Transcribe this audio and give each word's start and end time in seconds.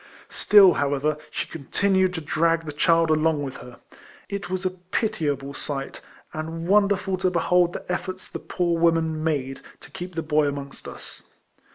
Still, 0.29 0.73
however, 0.73 1.15
she 1.29 1.45
continued 1.45 2.15
to 2.15 2.21
drag 2.21 2.65
the 2.65 2.71
child 2.71 3.11
along 3.11 3.43
with 3.43 3.57
her. 3.57 3.79
It 4.29 4.49
was 4.49 4.65
a 4.65 4.71
pitiable 4.71 5.53
sight, 5.53 6.01
and 6.33 6.67
wonderful 6.67 7.17
to 7.17 7.29
behold 7.29 7.73
the 7.73 7.81
eiforts 7.87 8.27
the 8.27 8.39
poor 8.39 8.79
woman 8.79 9.23
made 9.23 9.61
to 9.79 9.91
keep 9.91 10.15
the 10.15 10.23
boy 10.23 10.47
amongst 10.47 10.87
us. 10.87 11.21